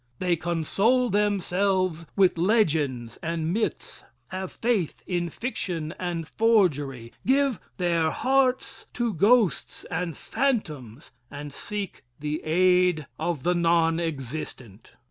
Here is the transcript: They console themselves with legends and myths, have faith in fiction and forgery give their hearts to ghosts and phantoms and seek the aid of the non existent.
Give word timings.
They 0.17 0.35
console 0.35 1.11
themselves 1.11 2.07
with 2.15 2.35
legends 2.39 3.19
and 3.21 3.53
myths, 3.53 4.03
have 4.29 4.51
faith 4.53 5.03
in 5.05 5.29
fiction 5.29 5.93
and 5.99 6.27
forgery 6.27 7.13
give 7.23 7.59
their 7.77 8.09
hearts 8.09 8.87
to 8.93 9.13
ghosts 9.13 9.85
and 9.91 10.17
phantoms 10.17 11.11
and 11.29 11.53
seek 11.53 12.03
the 12.19 12.43
aid 12.43 13.05
of 13.19 13.43
the 13.43 13.53
non 13.53 13.99
existent. 13.99 14.93